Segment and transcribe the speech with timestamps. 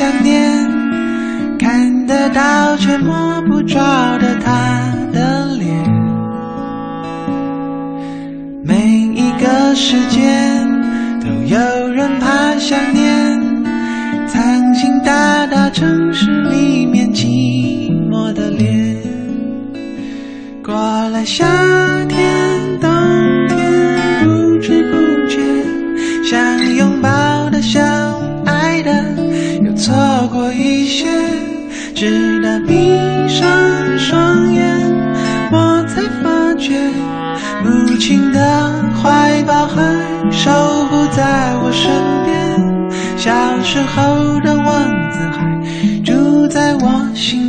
[0.00, 0.66] 想念，
[1.58, 3.78] 看得到却摸不着
[4.16, 4.80] 的他
[5.12, 5.68] 的脸。
[8.64, 8.74] 每
[9.14, 10.66] 一个时间，
[11.20, 13.38] 都有人怕想念，
[14.26, 18.96] 藏进大大城市里面寂寞的脸。
[20.64, 20.74] 过
[21.10, 21.79] 了夏。
[38.32, 40.50] 的怀抱还守
[40.86, 41.90] 护在我身
[42.24, 42.30] 边。
[43.16, 43.30] 小
[43.62, 47.39] 时候的王子还住在我心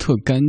[0.00, 0.39] 特干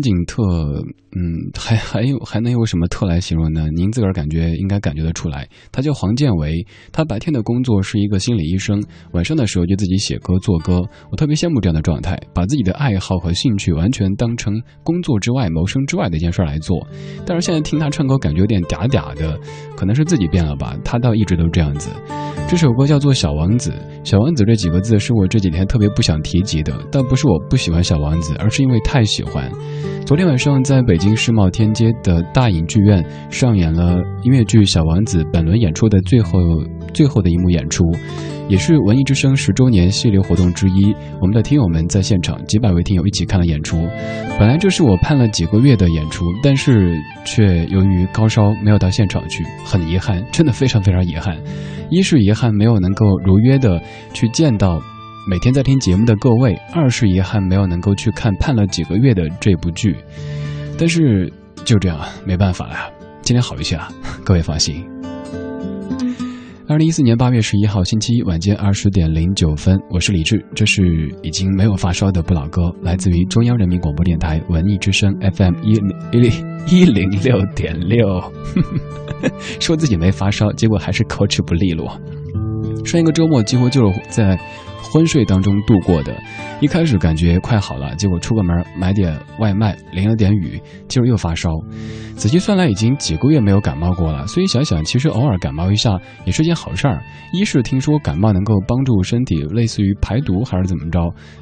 [1.71, 3.65] 还还有还能有什么特来形容呢？
[3.73, 5.47] 您自个儿感觉应该感觉得出来。
[5.71, 8.83] 他叫黄建维，他白天的工作是一个心理医生，
[9.13, 10.81] 晚上的时候就自己写歌做歌。
[11.09, 14.53] 我特别羡慕这样的状态，把自己的爱好和兴趣完全当成
[14.83, 16.85] 工作之外、谋生之外的一件事来做。
[17.25, 19.39] 但是现在听他唱歌，感觉有点嗲嗲的，
[19.77, 20.75] 可能是自己变了吧？
[20.83, 21.89] 他倒一直都这样子。
[22.49, 23.71] 这首歌叫做《小王子》，
[24.03, 27.39] 小王子这几个字是我这几天特别不想提及的，但不是我。
[27.49, 29.51] 不喜欢小王子，而是因为太喜欢。
[30.05, 36.39] 昨天晚上在北京世贸天阶的大影剧院上演了音乐剧《小王子》本轮演出的最后
[36.93, 37.83] 最后的一幕演出。
[38.47, 40.93] 也是文艺之声十周年系列活动之一。
[41.21, 43.77] 我们的听友们在现场，几百位听友一起看了演出。
[44.37, 51.37] 本来这是我盼了几个月的演出，但是却由于高烧没有到现场去，很遗憾，真的非常非常遗憾。
[51.89, 53.81] 一是遗憾没有能够如约的
[54.11, 54.81] 去见到
[55.29, 59.95] 每天在听节目的各位，二是遗憾没有能够去看盼了几个月的这部剧。
[60.77, 61.31] 但是
[61.65, 62.75] 就这样，没办法了。
[63.21, 63.87] 今天好一些啊，
[64.25, 64.85] 各位放心。
[66.67, 75.75] 二零一四年八月十一号星期一晚间二十点零九分，我是李志，这是已经没有发烧的不老哥，来自于中央人民广播电台文艺之声 FM 一
[76.11, 76.31] 零
[76.67, 78.21] 一零六点六。
[79.59, 81.99] 说自己没发烧，结果还是口齿不利落。
[82.85, 84.39] 上一个周末几乎就是在。
[84.81, 86.21] 昏睡当中度过的，
[86.59, 91.49] 一开始感觉快好了，结果出个门买点外卖，淋了点雨，今儿又发烧。
[92.15, 94.27] 仔细算来，已经几个月没有感冒过了。
[94.27, 97.01] 所以想想，其实偶尔感冒一下也是件好事儿。
[97.33, 100.99] 一是听说感冒能够帮助身体，类似于排毒还是怎么着；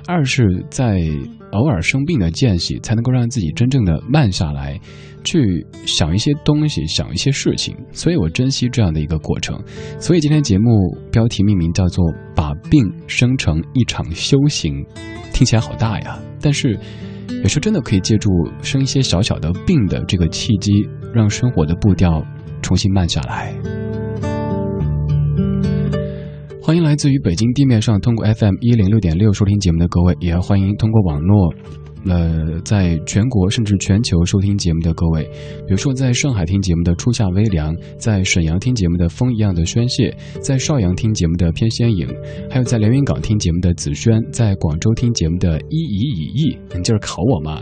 [0.07, 0.99] 二是在
[1.51, 4.79] 偶尔生病的间隙，才能够让自己真正的慢下来。
[5.21, 9.61] 去想一些东西，想一些事情，所以我珍惜这样的一个过程。
[9.99, 14.85] 所以今天节目标题命名叫做“把病生成一场修行”，
[15.33, 16.19] 听起来好大呀。
[16.41, 16.77] 但是
[17.43, 18.29] 有时候真的可以借助
[18.61, 22.23] 生一些小小的病的这个契机，让生活的步调
[22.61, 23.53] 重新慢下来。
[26.61, 31.53] 欢迎来自于北京地面上通过 FM 一零六点六收听节目的各位，也欢迎通过网络。
[32.05, 35.23] 呃，在全国甚至全球收听节目的各位，
[35.67, 42.07] 比如说在上海听节目的初夏微凉，在沈阳听节目的风一样的宣泄，在邵阳听节目的偏仙影，
[42.49, 47.61] 还有在连云港听节目的紫萱，在广州听节目的依依以意，你就是考我吗？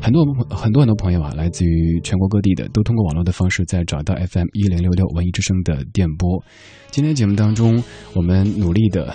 [0.00, 6.42] 很多很多很多朋友啊，来自于全国各地的，都通过网络的方式在找到 FM 一零六六文艺之声的电波。
[6.90, 7.82] 今天节目当中，
[8.14, 9.14] 我们努力的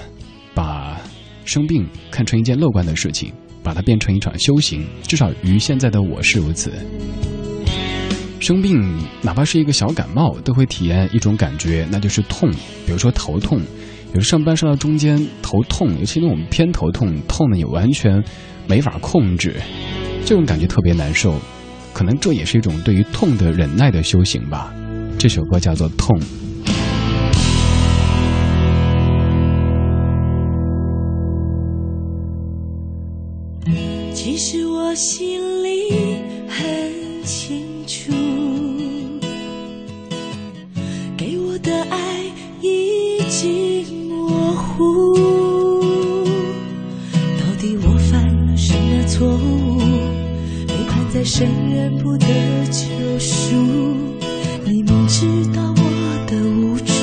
[0.53, 0.99] 把
[1.45, 3.33] 生病看成一件乐观的事情。
[3.63, 6.71] 把它变成一场修行，至少于现在的我是如此。
[8.39, 12.51] 生病，哪怕是一个小感冒，都会体验一种感觉，那就是痛。
[12.85, 13.61] 比如说头痛，
[14.13, 18.21] 有时上班上到中间头痛，尤其那种偏头痛，痛的你完全
[18.67, 19.55] 没法控制，
[20.25, 21.39] 这种感觉特别难受。
[21.93, 24.73] 可能这也是一种对于痛的忍耐的修行吧。
[25.17, 26.19] 这首歌叫做《痛》。
[34.93, 35.89] 我心里
[36.47, 38.11] 很清楚，
[41.17, 42.23] 给我的爱
[42.61, 45.15] 已经模糊。
[47.39, 49.79] 到底我犯了什么错误？
[50.67, 52.27] 被判在深渊不得
[52.67, 53.55] 救赎。
[54.63, 55.25] 你明知
[55.55, 56.93] 道我的无助，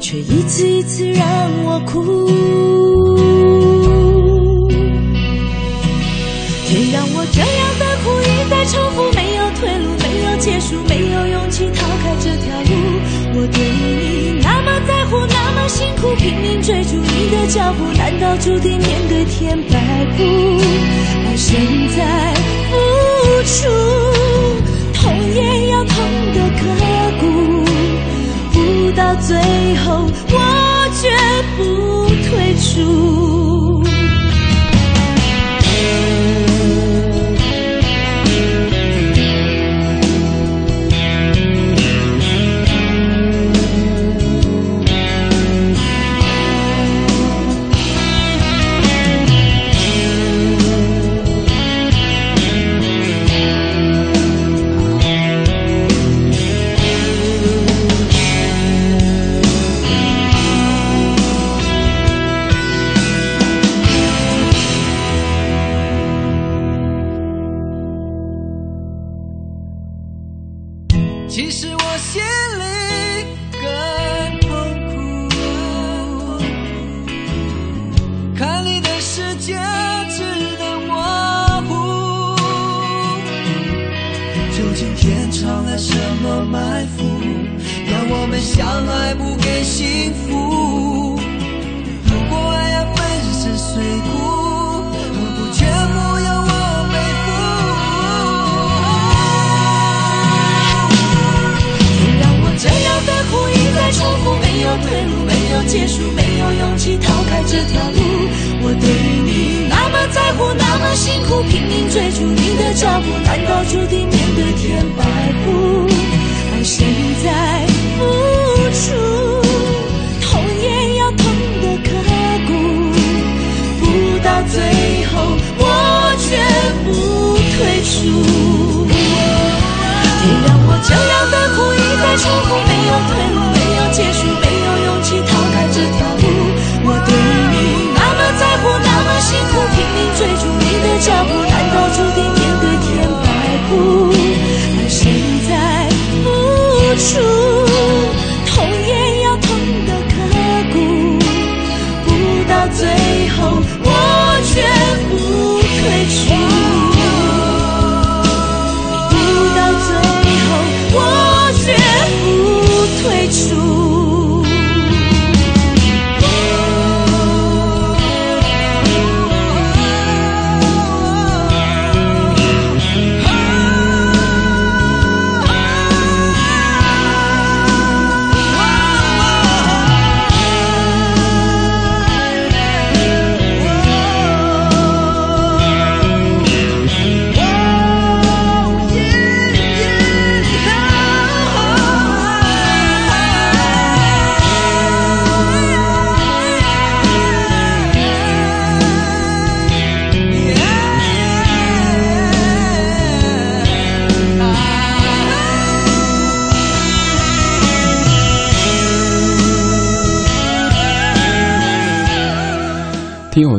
[0.00, 1.22] 却一次一次让
[1.62, 2.71] 我哭。
[16.16, 20.22] 拼命追逐你的脚步，难道注定面对天摆布？
[21.26, 21.60] 爱现
[21.96, 22.34] 在
[22.70, 22.76] 付
[23.44, 23.68] 出，
[24.92, 25.96] 痛也要痛
[26.34, 26.60] 得刻
[27.20, 27.24] 骨，
[28.52, 29.36] 不到最
[29.76, 30.36] 后，我
[31.00, 31.08] 绝
[31.56, 31.60] 不
[32.28, 33.31] 退出。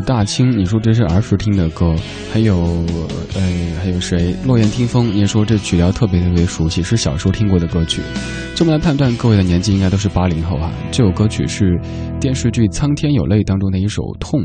[0.04, 1.96] 大清，你说这是儿时听的歌，
[2.32, 2.86] 还有，
[3.36, 3.42] 呃，
[3.82, 4.36] 还有谁？
[4.46, 8.02] 落雁听风，你说这曲调特别特别熟悉，是小时候听过的歌曲。
[8.56, 10.72] 这么来判断，各位的年纪应该都是八零后啊。
[10.92, 11.76] 这首歌曲是
[12.22, 14.42] 电视剧《苍天有泪》当中的一首《痛》。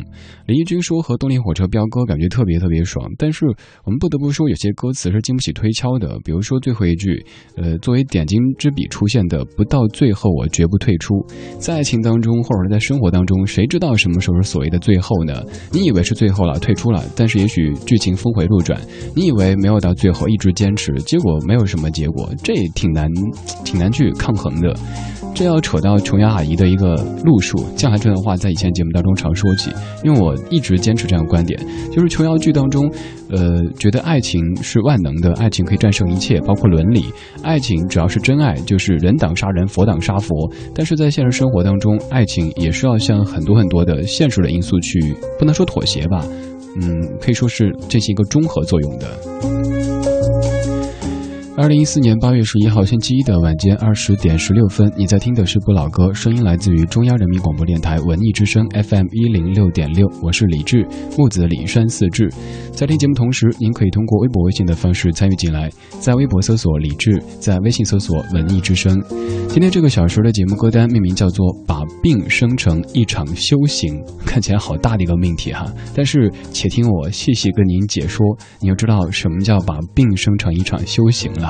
[0.46, 3.44] 李翊君说和动力火车飙歌感觉特别特别爽，但是
[3.84, 6.18] 我们不得不说，有些歌词是经不起推敲的。
[6.24, 7.22] 比如说最后一句，
[7.56, 11.14] 呃，作为点睛之笔出现的“不到最后我绝不退出”。
[11.60, 15.44] 在爱情当中，或者是在生活当中，谁知道什么时候是所谓的最后呢？
[15.70, 18.80] 你以为是最后了，退出了，但是也许剧情峰回路转，
[19.14, 23.06] 你以为没有到最后，一直坚持，结果没有什么结果，这挺难，
[23.66, 24.72] 挺难去抗衡的。
[25.34, 29.70] 这要扯到琼瑶阿姨的一个路数，将来这段话在以前节目当中常说起，
[30.02, 31.60] 因为我一直坚持这样的观点，
[31.92, 32.90] 就是琼瑶剧当中，
[33.30, 37.04] 呃，觉得爱情是万能的，爱情可以战胜一切，包括伦理，
[37.42, 40.50] 爱情只要是真爱，就是人挡杀人，佛挡杀佛。
[40.74, 46.24] 但是在现实生活当中，爱情也是要向很多很多的现实的因素去，不能说妥协吧，
[46.80, 49.57] 嗯，可以说是进行一个综合作用的。
[51.58, 60.86] 二零一四年八月十一号星期一的晚间二十点十六分，你在听的是不老歌，声音来自于中央人民广播电台文艺之声 FM 一零六点六，我是李志，
[61.16, 62.30] 木子李山四志。
[62.70, 68.96] 在听节目同时，您可以通过微博、微信的方式参与进来，在微博搜索李志，在微信搜索文艺之声。
[69.48, 75.66] 今天这个小时的节目歌单命名叫做“把病生成一场修行”， 看起来好大的一个命题哈。
[75.92, 78.24] 但是且听我细细跟您解说，
[78.60, 81.47] 你就知道什么叫把病生成一场修行了。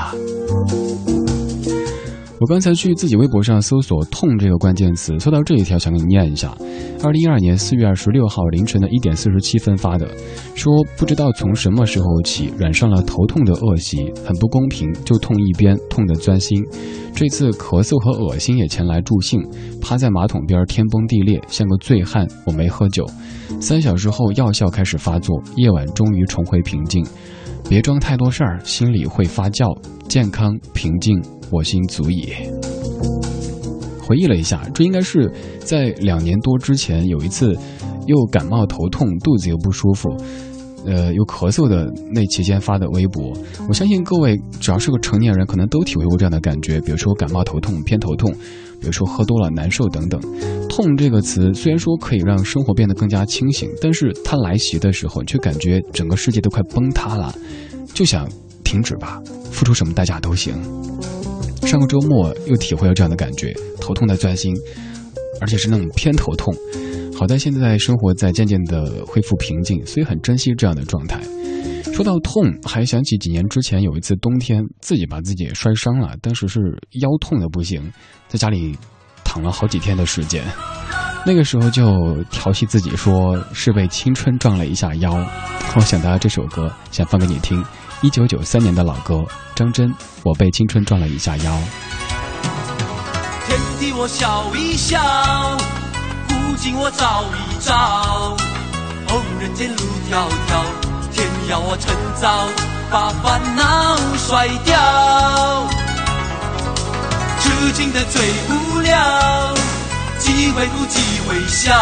[2.41, 6.57] 我刚才去自己微博上搜索“痛”这个关键词，搜到这一条，想给你念一下。
[7.03, 10.09] 二零一二年四月二十六号凌晨的一点四十七分发的，
[10.55, 16.65] 说不知道从什么时候起染上了头痛的恶习，很不公平，就痛一边，痛得钻心。
[17.13, 19.41] 这次咳嗽和恶心也前来助兴，
[19.81, 22.25] 趴在马桶边天崩地裂，像个醉汉。
[22.47, 23.05] 我没喝酒，
[23.61, 27.05] 三小时后药效开始发作，夜晚终于重回平静。
[27.69, 29.79] 别装太多事儿，心里会发酵。
[30.09, 31.21] 健康平静，
[31.51, 32.33] 我心足矣。
[34.01, 37.55] 回忆了一下，这应该是在两年多之前有一次，
[38.07, 40.09] 又感冒头痛，肚子又不舒服，
[40.87, 43.35] 呃，又咳嗽的那期间发的微博。
[43.69, 48.33] 我相信各位只要是个成年人，可能都体会过这样的感觉，比如说感冒头痛、偏头痛。
[48.81, 50.21] 比如说喝多了难受等等，
[50.69, 57.35] 痛这个词虽然说可以让生活变得更加清醒，但是它来袭的时候，却感觉整个世界都快崩塌了，
[57.93, 58.29] 就想
[58.65, 59.21] 停止吧，
[59.51, 60.55] 付出什么代价都行。
[61.67, 64.55] 上个周末又体会了这样的感觉，头痛的钻心，
[65.41, 66.55] 而且是那种偏头痛。
[67.15, 71.21] 好在现在生活在渐渐的恢复平静，所以很珍惜这样的状态。
[71.99, 76.61] 说到痛，还想起几年之前有一次冬天，自己把自己摔伤了，当时是
[77.01, 77.93] 腰痛的不行，
[78.29, 78.79] 在家里
[79.25, 80.45] 躺了好几天的时间。
[81.27, 85.13] 那个时候就调戏自己说是被青春撞了一下腰。
[85.75, 87.65] 我想到这首歌，想放给你听，
[88.01, 89.25] 一九九三年的老歌，
[89.57, 91.59] 张真，我被青春撞了一下腰。
[93.45, 95.01] 天地我笑一笑，
[96.29, 98.37] 古今我照一照，
[99.09, 100.88] 哦，人间路迢迢。
[101.13, 102.47] 天要我趁早
[102.91, 104.77] 把烦恼甩掉，
[107.41, 109.55] 痴情的最无聊，
[110.19, 111.75] 既会哭既会笑，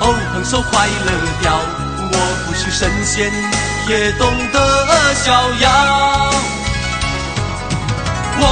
[0.00, 1.10] 哦，放手快乐
[1.40, 1.58] 掉，
[2.12, 2.14] 我
[2.46, 3.32] 不是神仙，
[3.88, 4.56] 也懂得
[5.14, 5.64] 逍遥。
[8.38, 8.44] 我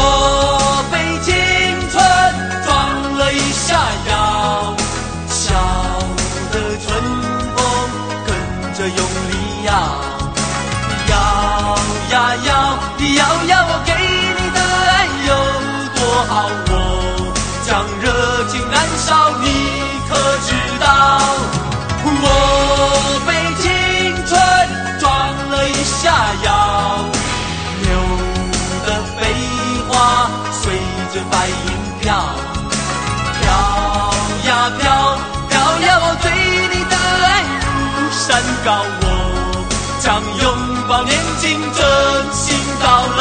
[41.44, 43.20] 抱年轻，真心到老。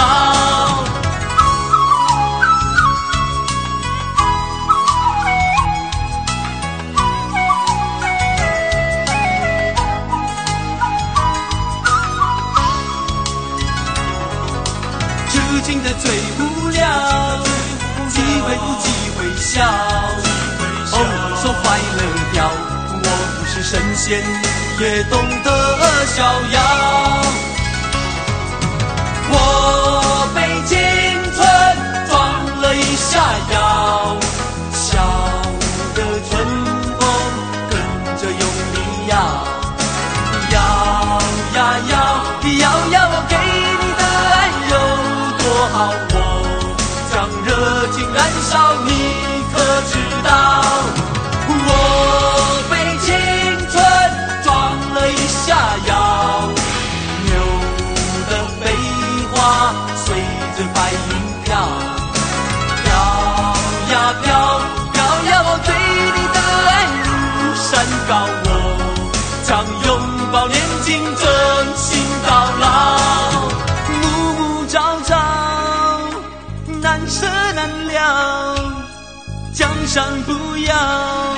[15.29, 16.81] 痴情的最无聊，
[18.09, 19.65] 机会不机会笑，
[20.91, 20.95] 哦，
[21.41, 21.99] 说快乐
[22.31, 22.49] 掉，
[22.93, 23.05] 我
[23.39, 24.23] 不是神仙。
[24.79, 27.52] 也懂得逍遥。
[29.33, 29.62] 我
[79.93, 81.37] 上不要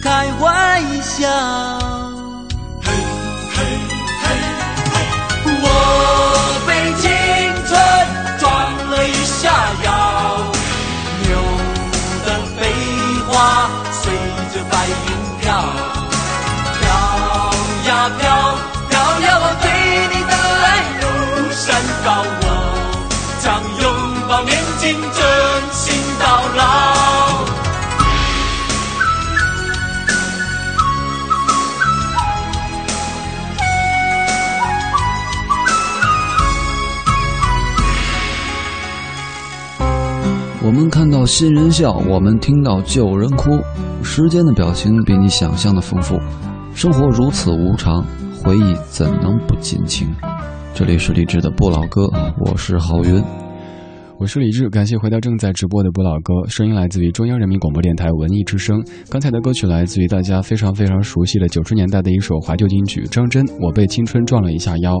[0.00, 1.77] 开玩笑。
[40.88, 43.58] 看到新人笑，我们听到旧人哭。
[44.02, 46.18] 时间的表情比你想象的丰富，
[46.74, 48.04] 生活如此无常，
[48.42, 50.08] 回忆怎能不尽情？
[50.74, 53.47] 这里是励志的不老歌，我是郝云。
[54.20, 58.84] 我是李志，感谢回到正在直播的不老歌，声音来自于中央人民广播电台文艺之声。
[59.08, 64.94] 刚才的歌曲来自于大家非常非常熟悉的九十年代的一首怀旧金曲，张真《我被青春撞了一下腰》。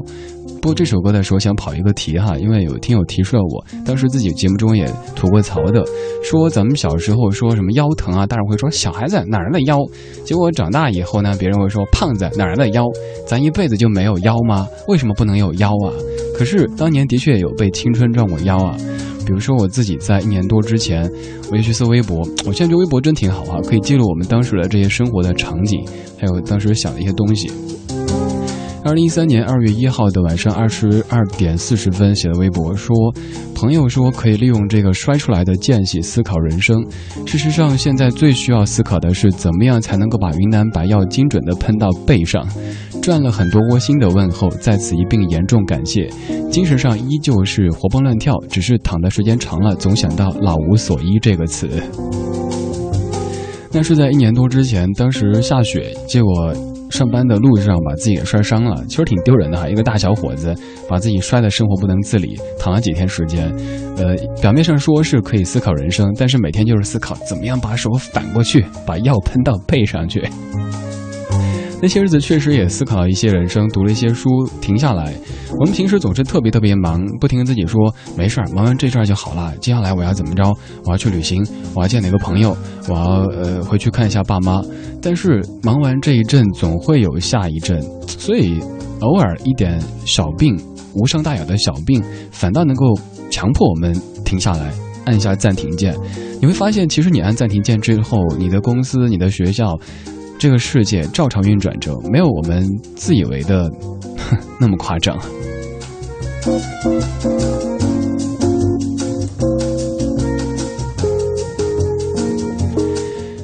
[0.62, 5.84] 播这首歌的时候想跑一个题哈，因为有听友提示了我，当时自己节目中也吐过槽的，
[6.22, 9.78] 说咱们小时候说什么腰疼啊，大人会说小孩子哪来的腰？
[10.24, 12.84] 结果长大以后呢，别人会说胖子哪来的腰？
[13.26, 14.68] 咱一辈子就没有腰吗？
[14.86, 15.90] 为什么不能有腰啊？
[16.36, 18.76] 可是当年的确有被青春撞过腰啊。
[19.28, 21.02] 比如说我自己在一年多之前，
[21.52, 25.84] 我就去搜微博，我现在觉得微博真挺好啊，可以记录我们当时的这些生活的场景，
[26.18, 27.52] 还有当时想的一些东西。
[28.84, 32.96] 二零一三年二月一号的晚上二十二点四十分写的微博说，
[33.54, 36.82] 朋友说可以利用这个摔出来的间隙思考人生。
[37.26, 42.48] 事实上，现在最需要思考的是怎么样才能够把云南白药精准的喷到背上。
[43.08, 46.06] 赚了很多窝心的问候，在此一并严重感谢。
[46.50, 51.66] 精神上依旧是活蹦乱跳，只是躺的时间长了，总想到老无所依这个词。
[53.72, 56.54] 那是在一年多之前，当时下雪，结果。
[56.90, 59.68] 上班的路上把自己给摔伤了，其实挺丢人的哈。
[59.68, 60.54] 一个大小伙子
[60.88, 63.54] 把自己摔得生活不能自理，躺了几天时间。
[63.96, 70.26] 呃，表面上说是可以思考人生，但是每天就是思考怎么样把手反过去，把药喷到背上去。
[71.80, 74.28] 那些日子确实也思考了一些人生，读了一些书，
[74.60, 75.14] 停下来。
[75.60, 79.54] 我们平时总是特别特别忙，不停自己说没事儿，忙完这阵儿就好了。
[79.60, 80.42] 接下来我要怎么着？
[80.84, 82.56] 我要去旅行，我要见哪个朋友，
[82.88, 84.60] 我要呃回去看一下爸妈。
[85.00, 88.60] 但是忙完这一阵，总会有下一阵，所以
[89.00, 90.60] 偶尔一点小病，
[90.94, 92.86] 无伤大雅的小病，反倒能够
[93.30, 94.72] 强迫我们停下来，
[95.04, 95.96] 按下暂停键。
[96.40, 99.78] 你会发现，其实你按暂停键之后，你的公司、你的学校。
[100.38, 103.68] 这个世界照常运转着，没有我们自以为的
[104.60, 105.18] 那么夸张。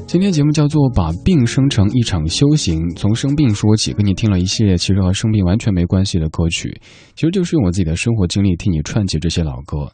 [0.06, 6.80] 今天节目叫做《把病生成一场修行》，从生病说起，跟你听了一系列其实和生病完全没关系的歌曲，
[7.16, 9.90] 其实就是用我自己的生活经历替你串起这些老歌。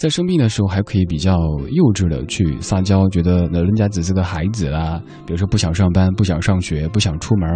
[0.00, 1.32] 在生病的时候，还可以比较
[1.72, 4.98] 幼稚的去撒娇，觉得老人家只是个孩子啦。
[5.26, 7.46] 比如说不想上班、不想上学、不想出门、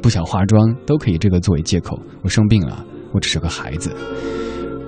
[0.00, 2.00] 不想化妆，都可以这个作为借口。
[2.22, 3.92] 我生病了，我只是个孩子。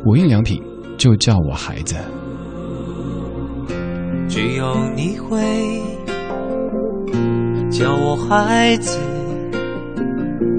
[0.06, 0.62] 无印良品
[0.96, 1.96] 就叫我孩子。
[4.28, 5.36] 只有你会
[7.72, 9.00] 叫我孩子，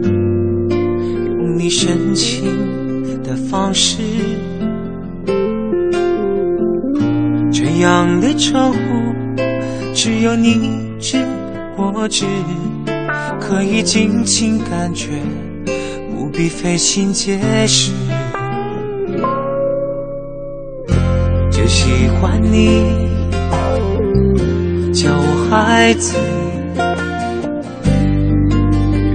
[0.04, 2.44] 用你深情
[3.24, 4.02] 的方式。
[7.82, 8.78] 样的称呼，
[9.94, 11.18] 只有你知
[11.76, 12.26] 我知，
[13.40, 15.10] 可以尽情感觉，
[16.12, 17.92] 不必费心解释。
[21.50, 23.10] 就喜欢你
[24.94, 26.16] 叫我孩子，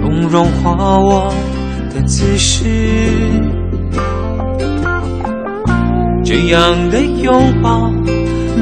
[0.00, 1.33] 用融化我
[1.94, 2.64] 的姿势，
[6.24, 7.92] 这样的拥抱。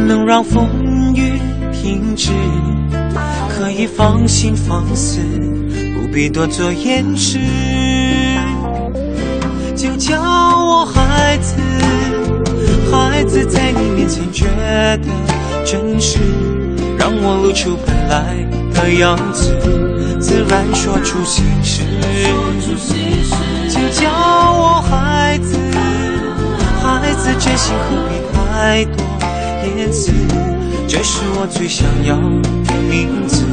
[0.06, 0.68] 能让风
[1.14, 1.40] 雨
[1.72, 2.30] 停止，
[3.48, 5.20] 可以放心放肆，
[5.94, 7.38] 不必多做掩饰。
[9.74, 11.54] 就叫我孩子，
[12.92, 14.98] 孩子在你面前觉得
[15.64, 16.18] 真实，
[16.98, 18.36] 让我露出本来
[18.74, 19.56] 的样子，
[20.20, 21.82] 自然说出心事。
[23.68, 25.56] 就叫我孩子，
[26.82, 29.04] 孩子真心何必太多？
[30.86, 33.44] 这是我最想要的名字。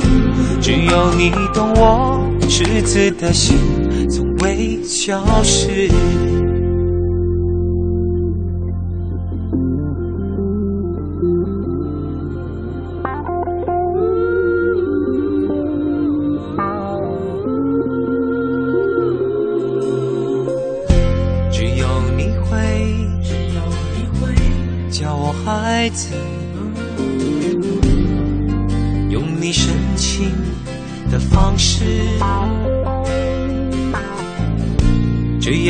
[0.61, 3.57] 只有你懂我赤子的心，
[4.09, 5.89] 从未消失。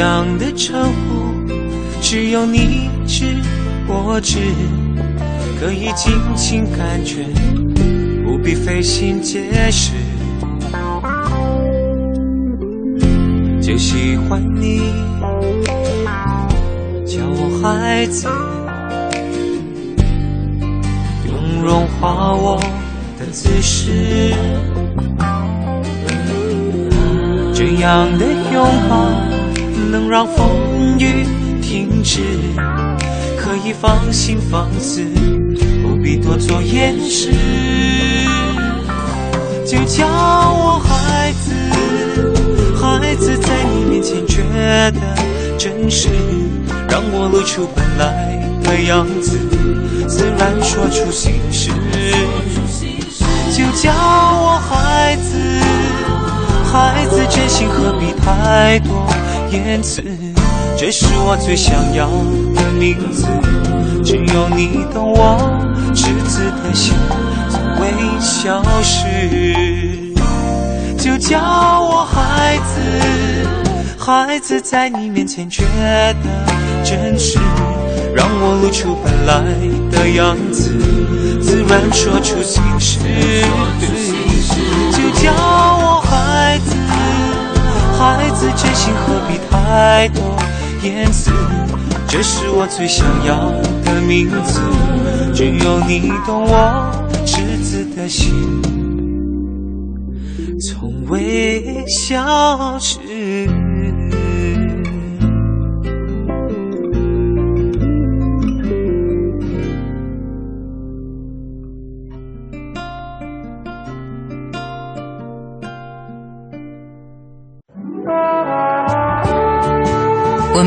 [0.01, 1.53] 样的称呼
[2.01, 3.35] 只有你知
[3.87, 4.39] 我知，
[5.59, 7.23] 可以尽情感觉，
[8.25, 9.91] 不必费心解释。
[13.61, 14.79] 就喜欢你
[17.05, 18.27] 叫我孩子，
[21.27, 22.59] 用融化我
[23.19, 24.33] 的姿势，
[27.53, 29.30] 这样的拥抱
[29.91, 31.25] 能让风雨
[31.61, 32.21] 停止，
[33.37, 35.03] 可以放心放肆，
[35.81, 37.31] 不必多做掩饰，
[39.65, 41.51] 就叫我孩子。
[42.79, 44.41] 孩子在你面前觉
[44.91, 44.99] 得
[45.57, 46.09] 真实，
[46.89, 49.37] 让我露出本来的样子，
[50.07, 51.69] 自然说出心事。
[53.53, 55.37] 就叫我孩子，
[56.71, 59.05] 孩子真心何必太多
[59.51, 60.03] 言辞？
[60.77, 62.07] 这是我最想要
[62.55, 63.27] 的名字，
[64.03, 65.37] 只有你懂我
[65.93, 66.93] 赤子的心，
[67.49, 70.13] 从未消失。
[70.97, 71.39] 就叫
[71.81, 72.79] 我孩子，
[73.97, 76.29] 孩子在你面前觉得
[76.83, 77.39] 真实，
[78.15, 79.43] 让我露出本来
[79.91, 80.71] 的样子，
[81.41, 82.99] 自然说出心事。
[84.91, 85.31] 就叫，
[88.01, 90.35] 孩子真心何必太多
[90.81, 91.29] 言辞？
[92.07, 93.51] 这是我最想要
[93.85, 94.59] 的名字，
[95.35, 96.91] 只有你懂我
[97.27, 98.33] 赤子的心。
[100.59, 102.97] 从未消失。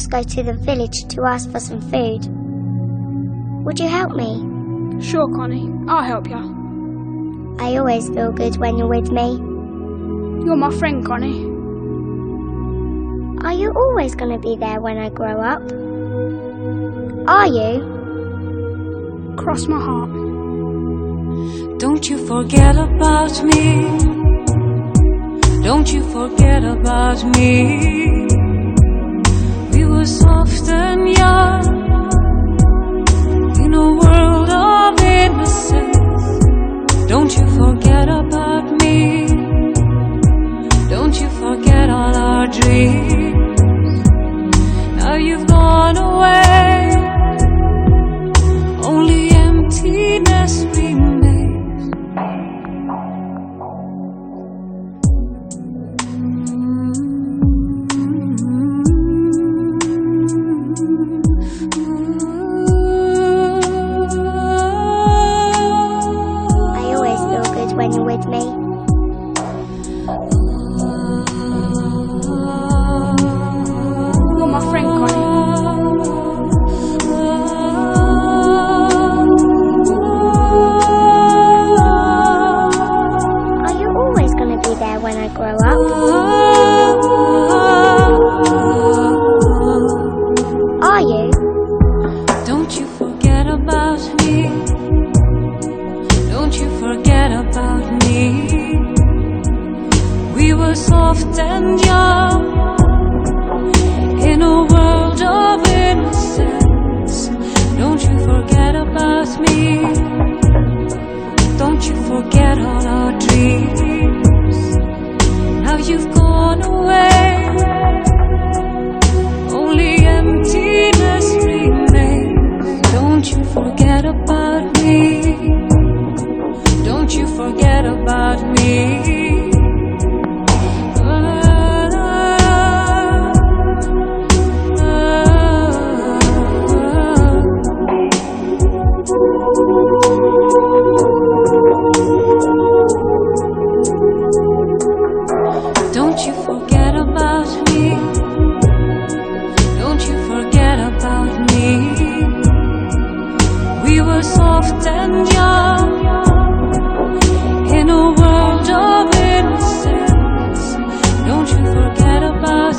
[0.00, 2.24] Must go to the village to ask for some food.
[3.64, 5.02] Would you help me?
[5.02, 5.70] Sure, Connie.
[5.88, 7.56] I'll help you.
[7.60, 9.32] I always feel good when you're with me.
[10.46, 11.44] You're my friend, Connie.
[13.44, 15.60] Are you always going to be there when I grow up?
[17.28, 17.84] Are you?
[19.36, 20.10] Cross my heart.
[21.78, 23.98] Don't you forget about me.
[25.62, 28.29] Don't you forget about me.
[30.02, 31.66] Soft and young
[33.62, 36.24] in a world of innocence.
[37.06, 39.26] Don't you forget about me.
[40.88, 43.60] Don't you forget all our dreams.
[44.96, 46.96] Now you've gone away.
[48.82, 50.64] Only emptiness
[74.60, 74.89] offering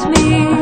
[0.10, 0.61] me?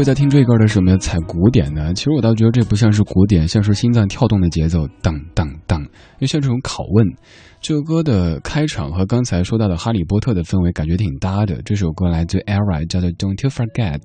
[0.00, 1.92] 会在听这歌的时候没有踩鼓点呢？
[1.92, 5.78] 其实我倒觉得这不像是鼓点，像是心脏跳动的节奏，当当当，
[6.20, 7.06] 又像这种拷问。
[7.60, 11.60] 这首歌的开场和刚才说到的《哈利波特》的氛围感觉挺搭的。
[11.66, 14.00] 这首歌来自 ERA，叫做《Don't You Forget》。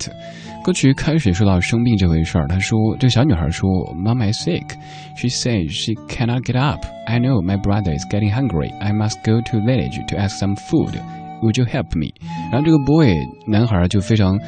[0.62, 4.68] 歌曲开始说到生病这回事儿，她说这个小女孩说：“Mama is sick.
[5.16, 6.84] She says she cannot get up.
[7.06, 8.70] I know my brother is getting hungry.
[8.80, 10.92] I must go to village to ask some food.
[11.40, 12.12] Would you help me？”
[12.52, 13.14] 然后这个 boy
[13.46, 14.38] 男孩就非常。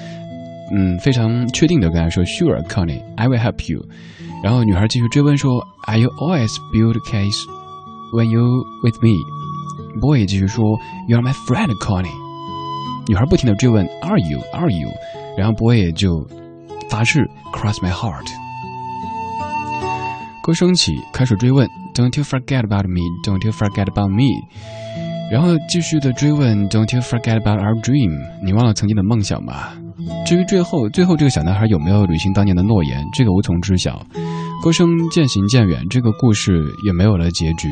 [0.76, 3.84] 嗯，非常确定的跟他说，Sure, Connie, I will help you。
[4.44, 5.52] 然后女孩继续追问说，
[5.88, 7.38] Are you always build case
[8.14, 8.44] when you
[8.84, 9.14] with me?
[10.00, 10.64] Boy 继续说，
[11.08, 12.12] You are my friend, Connie。
[13.08, 14.40] 女孩不停的追问，Are you?
[14.54, 14.90] Are you?
[15.38, 16.28] 然后 boy 也就
[16.90, 18.26] 发誓，Cross my heart。
[20.42, 23.02] 歌声起，开始追问，Don't you forget about me?
[23.24, 24.28] Don't you forget about me?
[25.31, 28.19] 然后继续的追问，Don't you forget about our dream?
[28.43, 29.75] 你忘了曾经的梦想吗？
[30.25, 34.07] 至于最后，最后这个小男孩有没有履行当年的诺言，这个无从知晓。
[34.63, 37.69] 歌声渐行渐远，这个故事也没有了结局。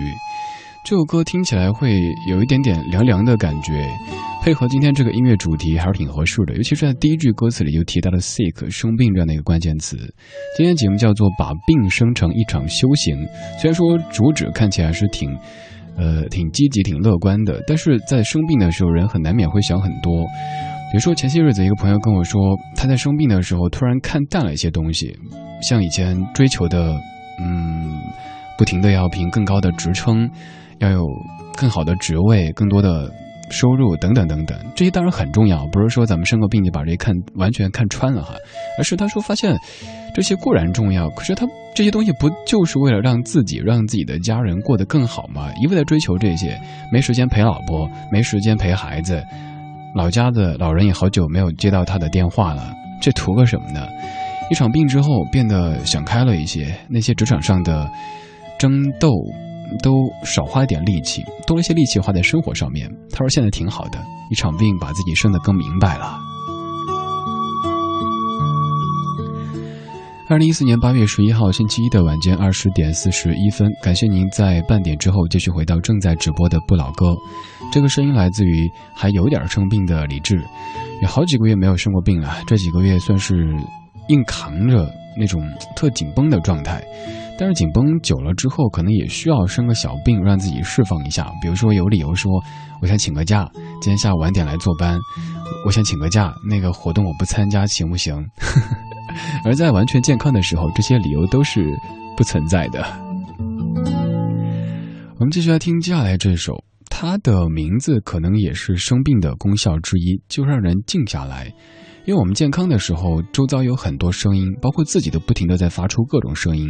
[0.85, 3.88] 这首歌听起来会有一点点凉凉的感觉，
[4.45, 6.55] 配合今天这个音乐主题还是挺合适的。
[6.57, 9.97] 尤其是在第一句歌词里就提到了 “sick” 生病这样的一个关键词。
[10.57, 13.16] 今天节目叫做“把病生成一场修行”，
[13.59, 15.35] 虽然说主旨看起来是挺。
[15.96, 20.24] 呃，挺积极、挺乐观的，但是在生病的时候，人很难免会想很多。
[20.92, 25.12] 比如说前些日子，一个朋友跟我说，他在生病的时候突然看淡了一些东西，
[25.61, 26.94] 像以前追求的，
[27.40, 28.00] 嗯，
[28.56, 30.30] 不停的要凭更高的职称，
[30.78, 31.04] 要有
[31.56, 33.11] 更好的职位、更多的
[33.50, 38.35] 收入等等等等，这些当然很重要，不是说咱们生个病就把这些看完全看穿了哈，
[38.78, 39.56] 而是他说发现
[40.16, 45.50] 这些固然重要，可是他这些东西不就是为了让自己、让自己的家人过得更好吗？
[45.61, 46.59] 一味的追求这些，
[46.90, 49.22] 没时间陪老婆，没时间陪孩子。
[49.94, 53.87] 老家的老人也好久没有接到他的电话了，这图个什么呢？
[54.50, 57.87] 一场病之后变得想开了一些，那些职场上的
[58.59, 59.11] 争斗
[59.83, 59.92] 都
[60.24, 62.90] 少花一点力气，多了一些力气花在生活上面。
[63.11, 66.18] 他说现在挺好的，一场病把自己生得更明白了。
[70.28, 77.14] 二零一四年八月十一号星期一的晚间二十点四十一分，感谢您在半点之后继续回到正在直播的不老歌。
[77.72, 80.44] 这个声音来自于还有点生病的李志，
[81.00, 83.56] 有好几个月没有生过病了，这几个月算是
[84.08, 85.40] 硬扛着那种
[85.76, 86.82] 特紧绷的状态。
[87.38, 91.30] 但是紧绷久了之后，可能也需要生个小病，让自己释放一下。
[91.40, 92.32] 比如说有理由说，
[92.82, 93.48] 我想请个假，
[93.80, 94.98] 今天下午晚点来坐班，
[95.64, 98.12] 我想请个假，那个活动我不参加，行不行？
[99.44, 101.64] 而在完全健康的时候，这些理由都是
[102.16, 102.85] 不存在的。
[105.18, 111.52] 我们继续来听接下来这首，它的名字可能也是生病的功效之一，就让人静下来。
[112.05, 116.68] 因为我们健康的时候，周遭有很多声音，包括自己都不停的在发出各种声音。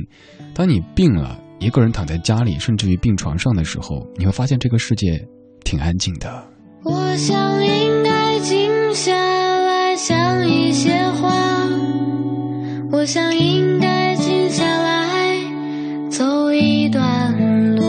[0.54, 5.20] 当你病了，一个人躺在家里，甚至于病床上的时候，你会发现这个世界
[5.62, 6.42] 挺安静的。
[6.84, 11.45] 我想应该静下来想一些话，
[12.92, 15.38] 我想应该静下来
[16.08, 17.82] 走一段路，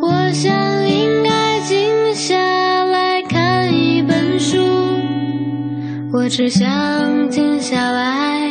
[0.00, 0.52] 我想
[0.88, 2.36] 应该静下
[2.84, 4.58] 来看一本书，
[6.12, 6.68] 我只想
[7.30, 8.48] 静下来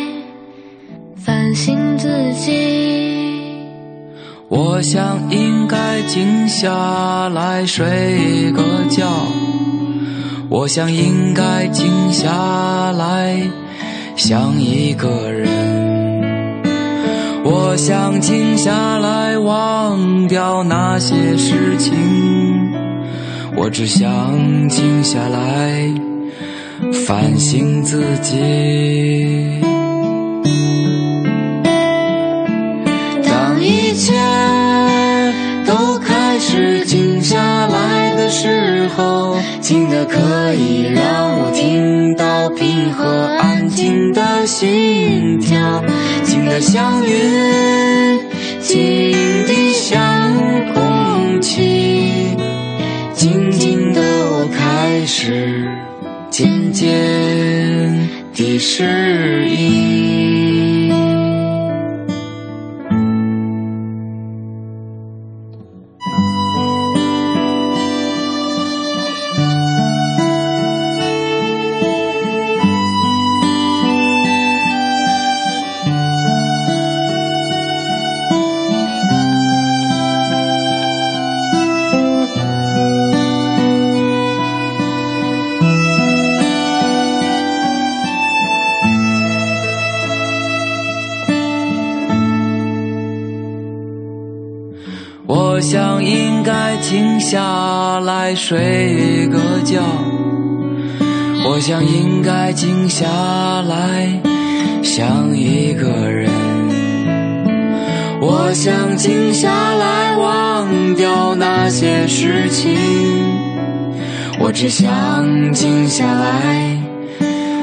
[1.16, 3.66] 反省自己。
[4.50, 9.08] 我想应该静下来睡个觉，
[10.50, 13.40] 我想应该静下来
[14.20, 15.48] 想一个人，
[17.42, 21.96] 我想静下来忘掉那些事情，
[23.56, 25.90] 我只想静下来
[27.08, 29.62] 反省自己。
[33.24, 34.14] 当一切
[35.66, 45.84] 都开始静下来的时候，静的可以让我听到平和安静的心跳，
[46.24, 48.20] 静的像云，
[48.62, 49.12] 静
[49.48, 50.32] 的像
[50.72, 52.38] 空气，
[53.12, 55.68] 静静的我开始
[56.30, 60.19] 渐渐的适应。
[101.70, 103.06] 我想应该静下
[103.62, 104.20] 来
[104.82, 106.28] 想一个人，
[108.20, 112.76] 我想静下来忘掉那些事情，
[114.40, 116.76] 我只想静下来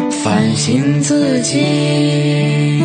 [0.09, 2.85] 反省自己。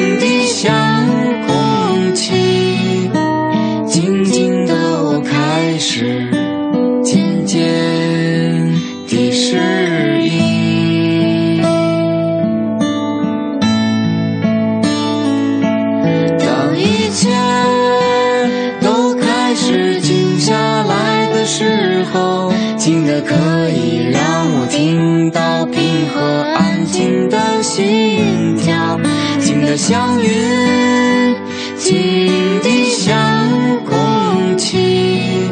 [29.71, 31.33] 的像云，
[31.77, 32.27] 静
[32.59, 35.49] 的像空气，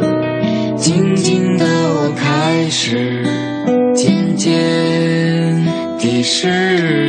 [0.76, 3.24] 静静的我开始
[3.95, 4.51] 渐渐
[5.97, 7.09] 的适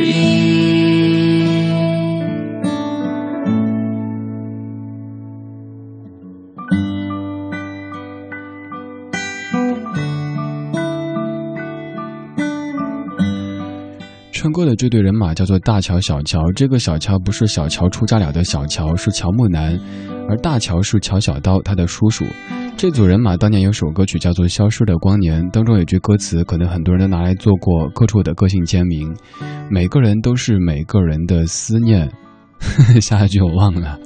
[14.75, 16.39] 这对人马叫做大乔、小乔。
[16.53, 19.79] 这个小乔不是小乔出嫁了的小乔，是乔木楠，
[20.29, 22.25] 而大乔是乔小刀，他的叔叔。
[22.77, 29.15] 这组人马当年有首歌曲叫做《消失的光年》，当中有句歌词，可能很多人都拿来做过各处的个性签名。
[29.69, 32.09] 每个人都是每个人的思念，
[33.01, 33.99] 下一句我忘了。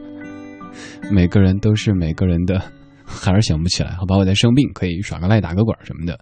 [1.11, 2.59] 每个人都是每个人的，
[3.05, 3.91] 还是想不起来。
[3.91, 6.19] 好吧，我在生病，可以耍个赖、打个滚什么的。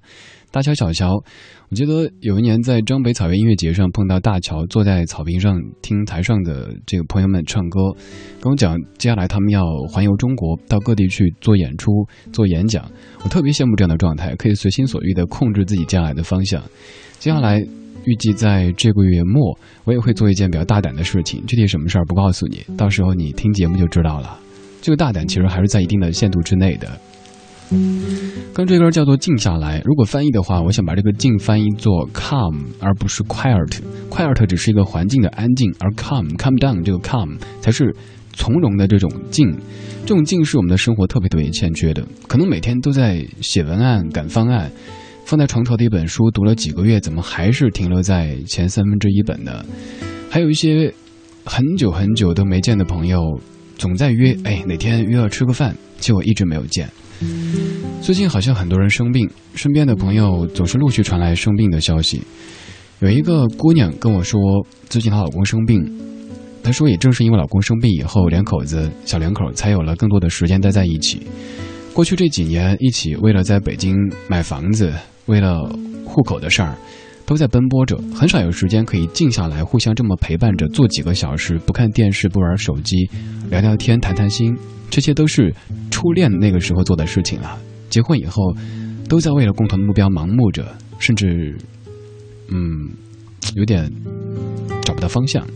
[0.53, 1.15] 大乔、小乔，
[1.69, 7.79] 我记得有一年在张北草原音乐节上碰到大乔，坐在草坪上听台上的这个朋友们唱歌，
[8.39, 11.91] 跟我讲接下来他们要环游中国，到各地去做演出、
[12.31, 12.85] 做演讲。
[13.23, 16.61] 我特别羡慕这样的状态，可以随心所欲地控制自己将来的方向。
[17.17, 17.57] 接下来
[18.05, 24.39] 预计在这个月末，我也会做一件比较大胆的事情，具体什么事儿不告诉你，到时候你听节目就知道了。
[24.83, 26.91] 这个大胆其实还是在一定的限度之内的。
[28.53, 33.79] 刚这歌叫做“静下来”，如果翻译的话，我想把这个“静”翻译作 “calm”，而不是 “quiet”。
[34.11, 37.95] “quiet” 只是一个环境的安静，而 “calm”“calm down” 这个 “calm” 才是
[38.33, 39.51] 从容的这种静。
[40.05, 42.05] 这种静是我们的生活特别特别欠缺的。
[42.27, 44.71] 可能每天都在写文案、赶方案，
[45.25, 49.65] 放在床头的一本书读了几个月，怎么还是停留在前三分之一本呢？
[50.29, 50.93] 还有一些
[51.43, 53.19] 很久很久都没见的朋友，
[53.77, 56.87] 总在约，哎，哪天约了吃个饭，结果一直没有见。
[58.01, 62.21] 最近好像很多人生病，身边的朋友总是陆续传来生病的消息。
[62.99, 64.39] 有一个姑娘跟我说，
[64.89, 65.83] 最近她老公生病。
[66.63, 71.21] 她说，也正是因为老公生病以后，两口子小两口才有了更多的时间待在一起。
[71.93, 73.95] 过去这几年，一起为了在北京
[74.29, 74.93] 买房子，
[75.25, 75.61] 为了
[76.05, 76.75] 户口的事儿，
[77.25, 83.09] 都在奔波着，很少有时间可以静下来，互相这么陪伴着，坐几个小时，不看电视，不玩手机，
[83.49, 84.57] 聊聊天，谈谈心。
[84.89, 85.53] 这些都是
[86.03, 87.57] 初恋那个时候做的事情了。
[87.89, 88.53] 结婚以后，
[89.07, 91.57] 都在为了共同的目标盲目着，甚至，
[92.49, 92.91] 嗯，
[93.55, 93.89] 有点
[94.81, 95.47] 找不到方向。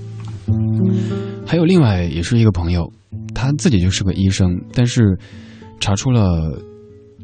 [1.46, 2.90] 还有另外也是一个朋友，
[3.36, 5.20] 他自己就是个医生，但是
[5.82, 6.58] 查出了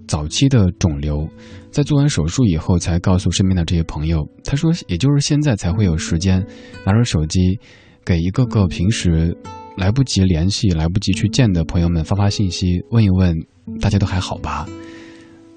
[0.05, 1.25] 早期的肿瘤，
[1.71, 4.27] 在做完手术以后才告诉身边的这些朋友。
[4.43, 6.45] 他说，也就是现在才会有时间
[6.85, 7.57] 拿着手机
[8.03, 9.33] 给一个个平时。
[9.75, 13.35] 来不及联系、来不及去见的朋友们发发信息，问一问
[13.81, 14.67] 大家都还好吧？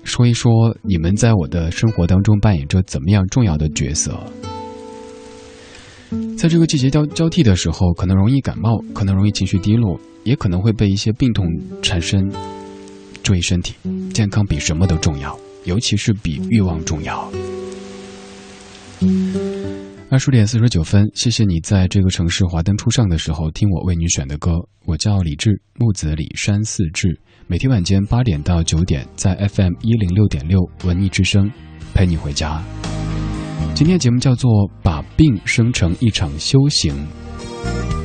[0.04, 4.18] 说一说你们在我的生活当中扮演着怎么样重要的角色？
[6.38, 11.46] 在这个季节交交替的时候，可能容易感冒，可能容易情绪低落，也可能会被一些病痛
[11.82, 12.30] 缠身。
[13.22, 13.74] 注意身体，
[14.14, 15.36] 健康比什么都重要。
[15.64, 17.28] 尤其是比欲望重要。
[20.08, 24.52] 二十点四十九分，谢谢你在这个城市华灯初上的时候听我为你选的歌。
[24.84, 27.18] 我叫李志，木子李山四志。
[27.48, 31.50] 每天晚间八点到九点，在 FM 一零六点六文艺之声
[31.92, 32.62] 陪你回家。
[33.74, 34.50] 今天节目叫做
[34.80, 36.94] 《把病生成一场修行》。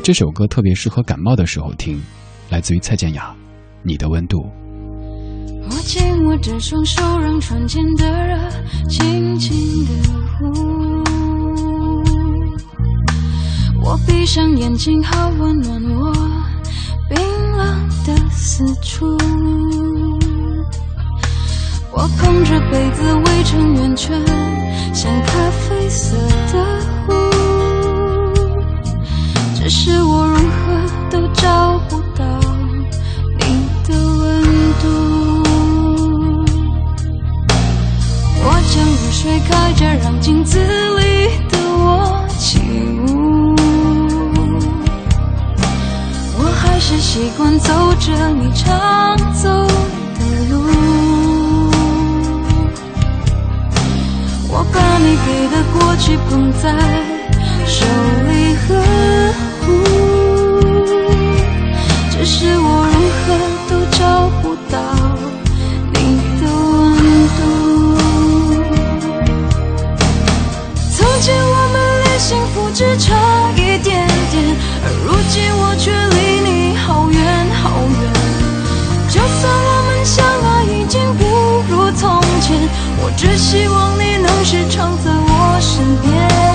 [0.04, 2.02] 这首歌特别适合感冒的时候听，
[2.50, 3.30] 来自于蔡健雅，
[3.84, 4.40] 《你的温度》。
[5.70, 8.38] 我紧握着双手，让窗前的热
[8.90, 9.92] 轻轻地
[10.40, 11.21] 呼。
[13.84, 16.14] 我闭上眼睛，好温暖我
[17.10, 17.18] 冰
[17.58, 19.18] 冷的四处。
[21.92, 24.24] 我捧着杯子围成圆圈，
[24.94, 26.16] 像咖啡色
[26.54, 26.64] 的
[27.06, 27.14] 湖。
[29.56, 30.40] 只是我如何
[31.10, 32.24] 都找不到
[33.40, 34.44] 你的温
[34.82, 34.88] 度。
[38.44, 42.21] 我将热水开着，让镜子里的我
[46.92, 50.54] 是习惯走着你常走的路。
[54.50, 56.64] 我把你给的过去捧在
[57.66, 57.86] 手
[58.28, 58.30] 里
[58.68, 58.68] 呵
[59.62, 59.66] 护，
[62.12, 63.26] 只是我如何
[63.70, 64.00] 都找
[64.42, 64.76] 不到
[65.94, 65.98] 你
[66.42, 66.92] 的温
[67.38, 67.40] 度。
[70.92, 73.16] 从前我们离幸福只差
[83.04, 86.51] 我只希望你能时常在我身边。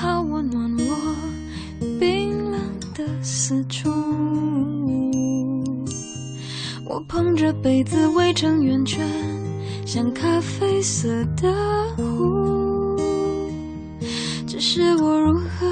[0.00, 1.16] 好温暖我
[1.98, 2.60] 冰冷
[2.94, 3.90] 的四处。
[6.84, 9.04] 我捧着杯子围成圆圈，
[9.84, 11.52] 像咖啡色的
[11.96, 12.96] 湖。
[14.46, 15.66] 只是我如何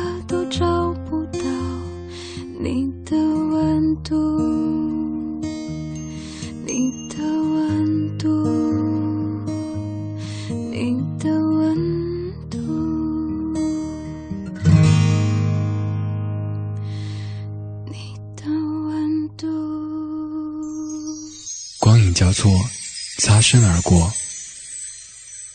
[23.65, 24.13] 而过。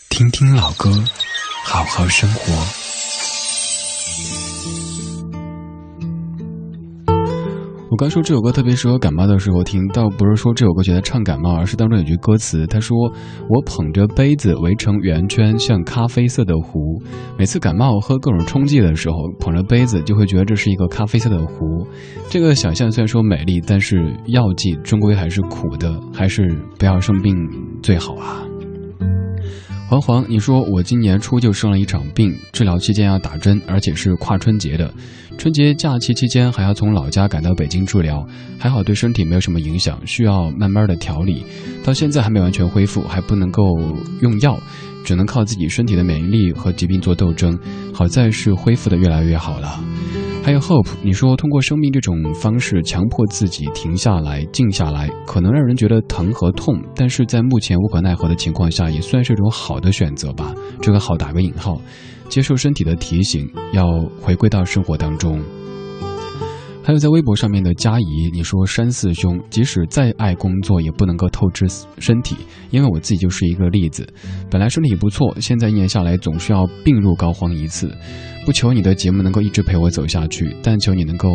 [0.08, 1.04] 听听老歌，
[1.64, 2.81] 好好生活。
[8.02, 12.98] 刚说这首歌特别适合感冒的时候听，倒不是说这首歌觉得唱感冒，而是当中有句歌词，他说
[13.48, 17.00] ：“我捧着杯子围成圆圈，像咖啡色的壶。
[17.38, 21.86] 每次感冒喝各种冲剂的时候，捧着杯子就会觉得这是一个咖啡色的壶。
[22.28, 27.32] 这个想象虽然说美丽，但是药剂终归还是苦的，还是不要生病
[27.84, 28.42] 最好啊。”
[29.92, 34.90] 黄黄，你说我今年初就生了一场病，治疗期间要打针，而且是跨春节的。
[35.36, 38.26] 春节假期期间还要从老家赶到北京治疗，
[38.58, 41.44] 还好对身体没有什么影响，需要慢慢的调理。
[41.84, 43.62] 到现在还没完全恢复，还不能够
[44.22, 44.58] 用药，
[45.04, 47.58] 只能靠自己身体的免疫力和疾病做斗争。
[47.92, 49.78] 好在是恢复的越来越好了。
[50.44, 60.52] 还有 Hope，你说通过生命这种方式强迫自己停下来、静下来，可能让人觉得疼和痛，但是在目前无可奈何的情况下，也算是一种好的选择吧。
[60.80, 61.80] 这个“好”打个引号，
[62.28, 63.86] 接受身体的提醒，要
[64.20, 65.40] 回归到生活当中。
[66.84, 71.64] 还有在微博上面的佳怡，你说山四兄，即使再爱工作，也不能够透支
[71.98, 72.36] 身体，
[72.70, 74.06] 因为我自己就是一个例子。
[74.50, 77.96] 本来身体不错，现在一年下来总是要病入膏肓一次。
[78.44, 81.28] 不求你的节目能够一直陪我走下去，但求你能够，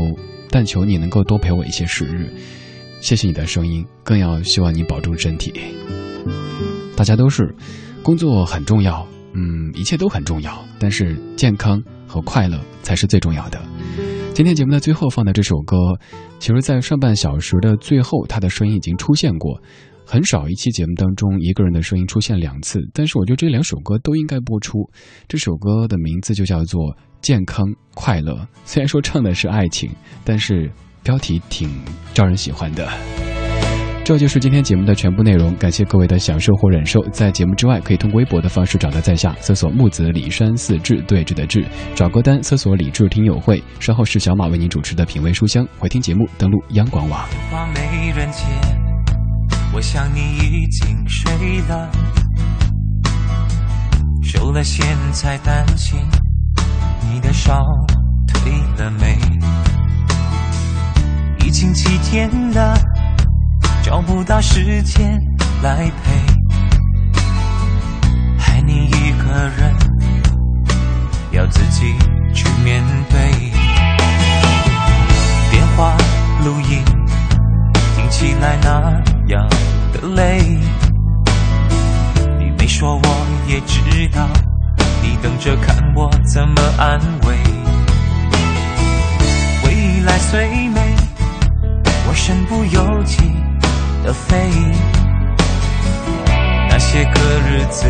[0.49, 2.29] 但求你能够多陪我一些时日。
[2.99, 5.53] 谢谢你的声音，更要希望你保重身体。
[6.97, 7.55] 大家都是，
[8.03, 13.61] 工作很重要，嗯，一切都很重要，但是健康和快乐才是最重要的。
[14.37, 15.75] 今天节目的最后放的这首歌，
[16.37, 19.59] 其实，在上半小时的最后，他的声音已经出现过。
[20.05, 24.77] 很少一期节目当中一个人的声音出现两次，但是我觉得这两首歌都应该播出。
[25.27, 26.83] 这首歌的名字就叫做
[27.19, 27.65] 《健康
[27.95, 28.33] 快乐》，
[28.63, 29.89] 虽然说唱的是爱情，
[30.23, 30.71] 但是
[31.01, 31.67] 标题挺
[32.13, 32.87] 招人喜欢的。
[34.07, 37.03] 这就是今天节目的全部内容，感谢各位的享受或忍受。
[37.09, 43.61] 在节目之外，可以通过微博的方式找到在下，搜索木子李山四志对峙的志，找歌单搜索李志听友会。
[43.81, 47.19] 稍后是小马为您主持的品味书香，回听节目登录央广网。
[47.51, 48.45] 话没人接，
[49.73, 51.91] 我想你已经睡了，
[54.23, 55.99] 收了线才担心
[57.11, 57.61] 你的烧
[58.25, 59.17] 退了没，
[61.45, 62.73] 已经几天了。
[63.87, 65.17] 找不到时间
[65.63, 66.11] 来陪，
[68.45, 69.73] 爱你一个人
[71.31, 71.95] 要自己
[72.33, 73.17] 去面对。
[75.49, 75.95] 电话
[76.43, 76.83] 录音
[77.95, 78.91] 听起来那
[79.29, 79.47] 样
[79.93, 80.41] 的累，
[82.39, 83.79] 你没说我也知
[84.13, 84.27] 道，
[85.01, 87.37] 你等着看我怎么安慰。
[89.63, 90.93] 未来虽美，
[92.09, 93.46] 我身不由己。
[94.07, 94.49] 的飞，
[96.69, 97.83] 那些个日子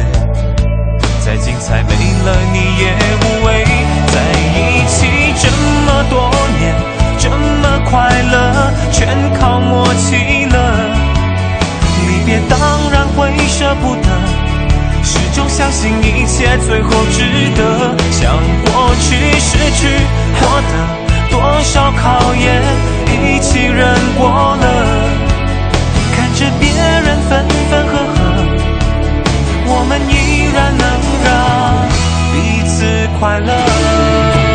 [1.23, 1.93] 再精彩，没
[2.25, 2.91] 了你也
[3.21, 3.63] 无味。
[4.07, 4.17] 在
[4.57, 5.05] 一起
[5.39, 5.47] 这
[5.85, 6.73] 么多年，
[7.19, 9.07] 这么快乐，全
[9.39, 10.89] 靠默契了。
[12.07, 12.59] 离别当
[12.91, 14.09] 然会舍不得，
[15.03, 17.21] 始终相信一切最后值
[17.55, 17.95] 得。
[18.09, 18.33] 想
[18.65, 19.87] 过去失去
[20.39, 22.63] 过的多少考验，
[23.05, 25.16] 一起忍过了。
[26.37, 28.15] 是别人分分合合，
[29.65, 30.13] 我们依
[30.53, 30.83] 然能
[31.25, 31.27] 让
[32.31, 32.35] 彼
[32.67, 32.75] 此
[33.19, 34.46] 快乐。